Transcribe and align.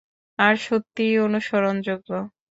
আর 0.39 0.55
সত্যই 0.61 1.13
অনুসরণযোগ্য। 1.19 2.09